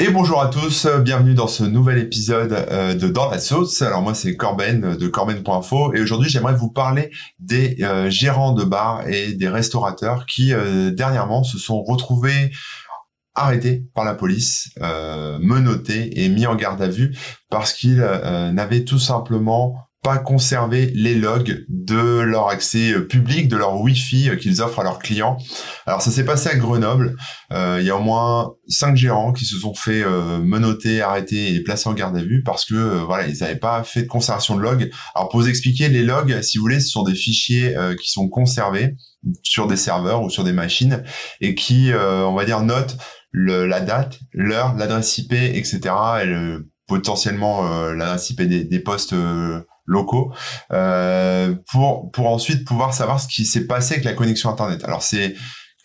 [0.00, 3.82] Et bonjour à tous, bienvenue dans ce nouvel épisode euh, de Dans la sauce.
[3.82, 8.62] Alors moi c'est Corben de Corben.info et aujourd'hui j'aimerais vous parler des euh, gérants de
[8.62, 12.52] bars et des restaurateurs qui euh, dernièrement se sont retrouvés
[13.34, 14.70] arrêtés par la police,
[15.40, 17.16] menottés et mis en garde à vue
[17.50, 23.56] parce qu'ils n'avaient tout simplement pas conserver les logs de leur accès euh, public, de
[23.56, 25.36] leur Wi-Fi euh, qu'ils offrent à leurs clients.
[25.86, 27.16] Alors ça s'est passé à Grenoble.
[27.52, 30.04] Euh, il y a au moins cinq gérants qui se sont fait
[30.40, 34.02] menotter, arrêter et placer en garde à vue parce que voilà ils n'avaient pas fait
[34.02, 34.90] de conservation de logs.
[35.14, 38.28] Alors pour vous expliquer, les logs, si vous voulez, ce sont des fichiers qui sont
[38.28, 38.94] conservés
[39.42, 41.02] sur des serveurs ou sur des machines
[41.40, 42.96] et qui, on va dire, notent
[43.32, 45.80] la date, l'heure, l'adresse IP, etc.
[46.22, 46.56] et
[46.86, 49.14] potentiellement l'adresse IP des, des postes
[49.88, 50.32] locaux
[50.72, 54.84] euh, pour pour ensuite pouvoir savoir ce qui s'est passé avec la connexion internet.
[54.84, 55.34] Alors c'est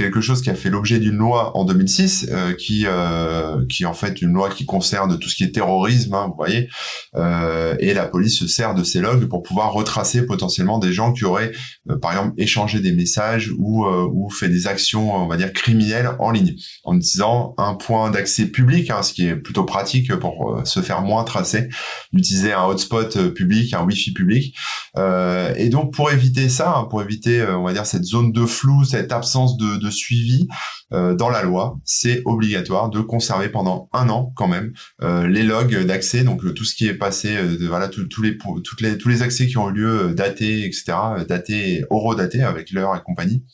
[0.00, 3.86] quelque chose qui a fait l'objet d'une loi en 2006, euh, qui euh, qui est
[3.86, 6.70] en fait une loi qui concerne tout ce qui est terrorisme, hein, vous voyez,
[7.16, 11.12] euh, et la police se sert de ces logs pour pouvoir retracer potentiellement des gens
[11.12, 11.52] qui auraient,
[12.00, 16.30] par exemple, échangé des messages ou ou fait des actions, on va dire criminelles en
[16.30, 16.54] ligne,
[16.84, 21.02] en utilisant un point d'accès public, hein, ce qui est plutôt pratique pour se faire
[21.02, 21.68] moins tracer,
[22.12, 24.56] d'utiliser un hotspot public, un wifi public,
[24.96, 28.84] et donc pour éviter ça, hein, pour éviter, on va dire cette zone de flou,
[28.84, 30.48] cette absence de suivi
[30.92, 35.42] euh, dans la loi, c'est obligatoire de conserver pendant un an quand même euh, les
[35.42, 37.36] logs d'accès, donc euh, tout ce qui est passé,
[37.68, 40.92] voilà, tous les, tous les accès qui ont eu lieu datés, etc.,
[41.28, 43.44] datés, horodatés avec l'heure et compagnie,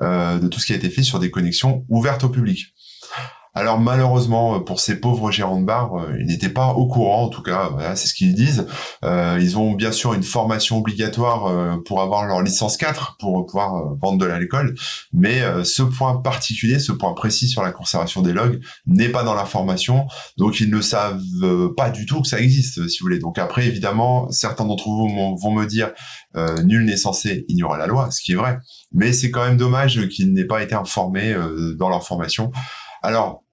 [0.00, 2.74] de tout ce qui a été fait sur des connexions ouvertes au public.
[3.56, 7.24] Alors malheureusement euh, pour ces pauvres gérants de bar, euh, ils n'étaient pas au courant,
[7.24, 8.66] en tout cas, c'est ce qu'ils disent.
[9.04, 13.94] Euh, ils ont bien sûr une formation obligatoire pour avoir leur licence 4 pour pouvoir
[14.02, 14.74] vendre de l'alcool,
[15.12, 19.34] mais ce point particulier, ce point précis sur la conservation des logs n'est pas dans
[19.34, 21.20] la formation, donc ils ne savent
[21.76, 23.18] pas du tout que ça existe, si vous voulez.
[23.18, 25.92] Donc après, évidemment, certains d'entre vous vont me dire
[26.64, 28.58] nul n'est censé ignorer la loi, ce qui est vrai,
[28.92, 31.34] mais c'est quand même dommage qu'ils n'aient pas été informés
[31.76, 32.50] dans leur formation.
[33.02, 33.43] Alors,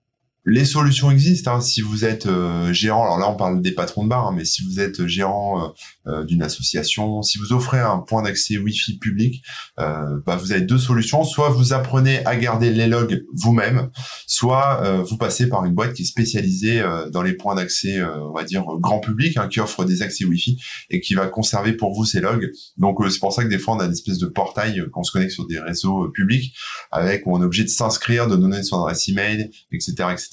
[0.45, 1.55] les solutions existent.
[1.55, 1.61] Hein.
[1.61, 4.45] Si vous êtes euh, gérant, alors là on parle des patrons de bar, hein, mais
[4.45, 5.67] si vous êtes gérant euh,
[6.07, 9.43] euh, d'une association, si vous offrez un point d'accès Wi-Fi public,
[9.77, 11.23] bah, vous avez deux solutions.
[11.23, 13.89] Soit vous apprenez à garder les logs vous-même,
[14.27, 18.43] soit vous passez par une boîte qui est spécialisée dans les points d'accès, on va
[18.43, 22.05] dire grand public, hein, qui offre des accès Wi-Fi et qui va conserver pour vous
[22.05, 22.51] ces logs.
[22.77, 25.03] Donc c'est pour ça que des fois on a une espèce de portail quand on
[25.03, 26.55] se connecte sur des réseaux publics,
[26.91, 30.30] avec où on est obligé de s'inscrire, de donner son adresse email, etc., etc.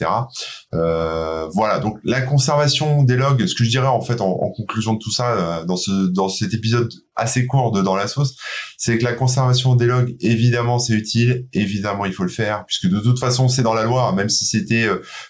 [0.75, 4.95] Euh, voilà, donc la conservation des logs, ce que je dirais en fait en, conclusion
[4.95, 8.37] de tout ça, euh, dans ce dans cet épisode assez court de Dans la sauce,
[8.77, 12.87] c'est que la conservation des logs, évidemment, c'est utile, évidemment, il faut le faire, puisque
[12.87, 14.89] de toute façon, c'est dans la loi, même si c'était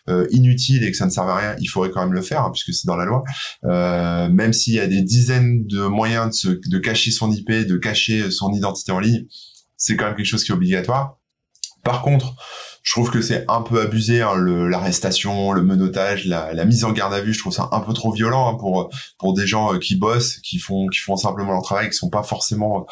[0.09, 2.43] euh, inutile et que ça ne servait à rien, il faudrait quand même le faire,
[2.43, 3.25] hein, puisque c'est dans la loi.
[3.63, 8.31] même s'il y a des dizaines de moyens de, de cacher son IP, de cacher
[8.31, 9.25] son identité en ligne,
[9.79, 11.19] c'est quand même quelque chose qui est obligatoire.
[11.85, 12.35] Par contre,
[12.89, 16.93] je trouve que c'est un peu abusé hein, l'arrestation, le menottage, la, la, mise en
[16.93, 17.35] garde à vue.
[17.35, 18.89] Je trouve ça un peu trop violent hein, pour
[19.19, 22.09] pour des gens euh, qui bossent, qui font qui font simplement leur travail, qui sont
[22.09, 22.83] pas forcément euh,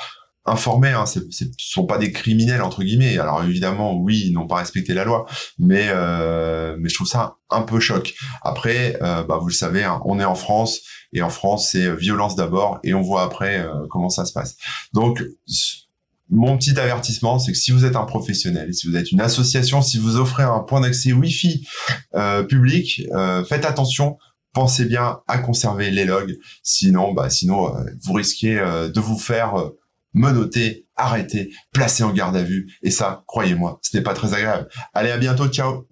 [0.45, 0.91] informés.
[0.91, 1.21] Hein, ce
[1.57, 3.17] sont pas des criminels entre guillemets.
[3.19, 5.25] Alors évidemment, oui, ils n'ont pas respecté la loi,
[5.59, 8.13] mais euh, mais je trouve ça un peu choc.
[8.43, 10.81] Après, euh, bah, vous le savez, hein, on est en France
[11.15, 14.59] et en France c'est violence d'abord et on voit après comment ça se passe.
[14.93, 15.25] Donc
[16.29, 19.81] mon petit avertissement, c'est que si vous êtes un professionnel, si vous êtes une association,
[19.81, 21.67] si vous offrez un point d'accès Wi-Fi
[22.15, 24.19] euh, public, euh, faites attention.
[24.53, 29.55] Pensez bien à conserver les logs, sinon, bah, sinon, euh, vous risquez de vous faire
[30.15, 32.67] menoter, arrêter, placer en garde à vue.
[32.83, 34.69] Et ça, croyez-moi, ce n'est pas très agréable.
[34.95, 35.87] Allez, à bientôt, ciao.